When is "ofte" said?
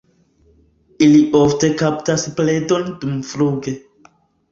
1.39-1.69